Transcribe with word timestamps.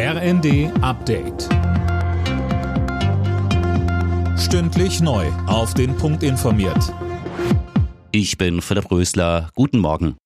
RND 0.00 0.70
Update. 0.80 1.48
Stündlich 4.38 5.00
neu. 5.00 5.26
Auf 5.48 5.74
den 5.74 5.96
Punkt 5.96 6.22
informiert. 6.22 6.94
Ich 8.12 8.38
bin 8.38 8.62
Philipp 8.62 8.92
Rösler. 8.92 9.50
Guten 9.56 9.80
Morgen. 9.80 10.16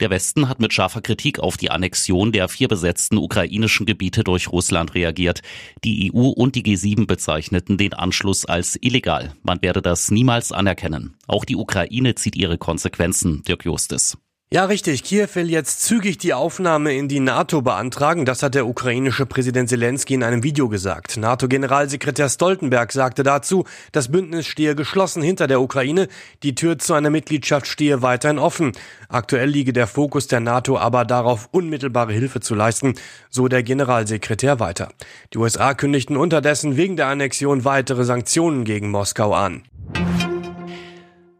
Der 0.00 0.10
Westen 0.10 0.50
hat 0.50 0.60
mit 0.60 0.74
scharfer 0.74 1.00
Kritik 1.00 1.38
auf 1.38 1.56
die 1.56 1.70
Annexion 1.70 2.30
der 2.30 2.46
vier 2.50 2.68
besetzten 2.68 3.16
ukrainischen 3.16 3.86
Gebiete 3.86 4.22
durch 4.22 4.52
Russland 4.52 4.94
reagiert. 4.94 5.40
Die 5.82 6.12
EU 6.12 6.26
und 6.28 6.54
die 6.54 6.62
G7 6.62 7.06
bezeichneten 7.06 7.78
den 7.78 7.94
Anschluss 7.94 8.44
als 8.44 8.76
illegal. 8.82 9.32
Man 9.42 9.62
werde 9.62 9.80
das 9.80 10.10
niemals 10.10 10.52
anerkennen. 10.52 11.16
Auch 11.26 11.46
die 11.46 11.56
Ukraine 11.56 12.16
zieht 12.16 12.36
ihre 12.36 12.58
Konsequenzen, 12.58 13.42
Dirk 13.44 13.64
Justis. 13.64 14.18
Ja, 14.52 14.66
richtig. 14.66 15.02
Kiew 15.02 15.28
will 15.32 15.48
jetzt 15.48 15.80
zügig 15.80 16.18
die 16.18 16.34
Aufnahme 16.34 16.92
in 16.92 17.08
die 17.08 17.20
NATO 17.20 17.62
beantragen. 17.62 18.26
Das 18.26 18.42
hat 18.42 18.54
der 18.54 18.66
ukrainische 18.66 19.24
Präsident 19.24 19.70
Zelensky 19.70 20.12
in 20.12 20.22
einem 20.22 20.42
Video 20.42 20.68
gesagt. 20.68 21.16
NATO-Generalsekretär 21.16 22.28
Stoltenberg 22.28 22.92
sagte 22.92 23.22
dazu, 23.22 23.64
das 23.92 24.12
Bündnis 24.12 24.46
stehe 24.46 24.74
geschlossen 24.74 25.22
hinter 25.22 25.46
der 25.46 25.62
Ukraine. 25.62 26.06
Die 26.42 26.54
Tür 26.54 26.78
zu 26.78 26.92
einer 26.92 27.08
Mitgliedschaft 27.08 27.66
stehe 27.66 28.02
weiterhin 28.02 28.38
offen. 28.38 28.72
Aktuell 29.08 29.48
liege 29.48 29.72
der 29.72 29.86
Fokus 29.86 30.26
der 30.26 30.40
NATO 30.40 30.76
aber 30.76 31.06
darauf, 31.06 31.48
unmittelbare 31.50 32.12
Hilfe 32.12 32.40
zu 32.40 32.54
leisten, 32.54 32.92
so 33.30 33.48
der 33.48 33.62
Generalsekretär 33.62 34.60
weiter. 34.60 34.90
Die 35.32 35.38
USA 35.38 35.72
kündigten 35.72 36.18
unterdessen 36.18 36.76
wegen 36.76 36.98
der 36.98 37.06
Annexion 37.06 37.64
weitere 37.64 38.04
Sanktionen 38.04 38.64
gegen 38.64 38.90
Moskau 38.90 39.32
an. 39.32 39.62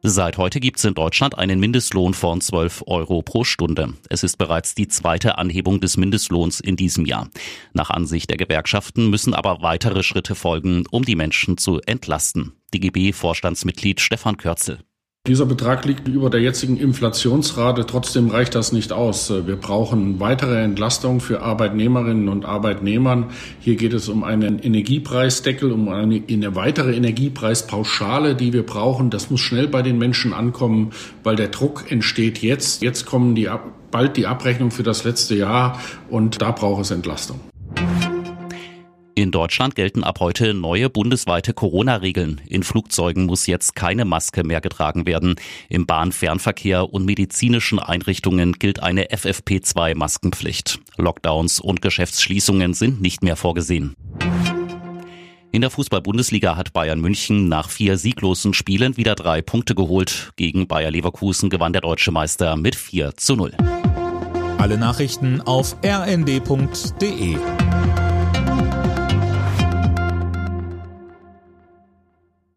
Seit 0.04 0.36
heute 0.36 0.58
gibt 0.58 0.78
es 0.78 0.84
in 0.84 0.94
Deutschland 0.94 1.38
einen 1.38 1.60
Mindestlohn 1.60 2.12
von 2.12 2.40
12 2.40 2.82
Euro 2.88 3.22
pro 3.22 3.44
Stunde. 3.44 3.94
Es 4.08 4.24
ist 4.24 4.36
bereits 4.36 4.74
die 4.74 4.88
zweite 4.88 5.38
Anhebung 5.38 5.80
des 5.80 5.96
Mindestlohns 5.96 6.58
in 6.58 6.74
diesem 6.74 7.06
Jahr. 7.06 7.30
Nach 7.72 7.88
Ansicht 7.88 8.28
der 8.28 8.36
Gewerkschaften 8.36 9.10
müssen 9.10 9.32
aber 9.32 9.62
weitere 9.62 10.02
Schritte 10.02 10.34
folgen, 10.34 10.86
um 10.90 11.04
die 11.04 11.14
Menschen 11.14 11.56
zu 11.56 11.80
entlasten. 11.86 12.52
DGB-Vorstandsmitglied 12.74 14.00
Stefan 14.00 14.38
Kürzel. 14.38 14.80
Dieser 15.28 15.46
Betrag 15.46 15.84
liegt 15.84 16.08
über 16.08 16.30
der 16.30 16.40
jetzigen 16.40 16.76
Inflationsrate. 16.76 17.86
Trotzdem 17.86 18.28
reicht 18.28 18.56
das 18.56 18.72
nicht 18.72 18.90
aus. 18.90 19.30
Wir 19.30 19.54
brauchen 19.54 20.18
weitere 20.18 20.60
Entlastung 20.64 21.20
für 21.20 21.42
Arbeitnehmerinnen 21.42 22.28
und 22.28 22.44
Arbeitnehmern. 22.44 23.26
Hier 23.60 23.76
geht 23.76 23.92
es 23.92 24.08
um 24.08 24.24
einen 24.24 24.58
Energiepreisdeckel, 24.58 25.70
um 25.70 25.88
eine, 25.90 26.20
eine 26.28 26.56
weitere 26.56 26.96
Energiepreispauschale, 26.96 28.34
die 28.34 28.52
wir 28.52 28.66
brauchen. 28.66 29.10
Das 29.10 29.30
muss 29.30 29.38
schnell 29.38 29.68
bei 29.68 29.82
den 29.82 29.96
Menschen 29.96 30.32
ankommen, 30.32 30.90
weil 31.22 31.36
der 31.36 31.48
Druck 31.48 31.92
entsteht 31.92 32.38
jetzt. 32.38 32.82
Jetzt 32.82 33.06
kommen 33.06 33.36
die, 33.36 33.48
bald 33.92 34.16
die 34.16 34.26
Abrechnung 34.26 34.72
für 34.72 34.82
das 34.82 35.04
letzte 35.04 35.36
Jahr 35.36 35.80
und 36.10 36.42
da 36.42 36.50
braucht 36.50 36.82
es 36.82 36.90
Entlastung. 36.90 37.38
In 39.14 39.30
Deutschland 39.30 39.74
gelten 39.74 40.04
ab 40.04 40.20
heute 40.20 40.54
neue 40.54 40.88
bundesweite 40.88 41.52
Corona-Regeln. 41.52 42.40
In 42.48 42.62
Flugzeugen 42.62 43.26
muss 43.26 43.46
jetzt 43.46 43.74
keine 43.74 44.06
Maske 44.06 44.42
mehr 44.42 44.62
getragen 44.62 45.06
werden. 45.06 45.34
Im 45.68 45.84
Bahnfernverkehr 45.84 46.94
und 46.94 47.04
medizinischen 47.04 47.78
Einrichtungen 47.78 48.54
gilt 48.54 48.82
eine 48.82 49.10
FFP2-Maskenpflicht. 49.10 50.78
Lockdowns 50.96 51.60
und 51.60 51.82
Geschäftsschließungen 51.82 52.72
sind 52.72 53.02
nicht 53.02 53.22
mehr 53.22 53.36
vorgesehen. 53.36 53.94
In 55.50 55.60
der 55.60 55.68
Fußball-Bundesliga 55.68 56.56
hat 56.56 56.72
Bayern 56.72 57.00
München 57.00 57.48
nach 57.50 57.68
vier 57.68 57.98
sieglosen 57.98 58.54
Spielen 58.54 58.96
wieder 58.96 59.14
drei 59.14 59.42
Punkte 59.42 59.74
geholt. 59.74 60.32
Gegen 60.36 60.66
Bayer 60.66 60.90
Leverkusen 60.90 61.50
gewann 61.50 61.74
der 61.74 61.82
deutsche 61.82 62.12
Meister 62.12 62.56
mit 62.56 62.74
4 62.74 63.14
zu 63.16 63.36
0. 63.36 63.52
Alle 64.56 64.78
Nachrichten 64.78 65.42
auf 65.42 65.76
rnd.de 65.84 67.36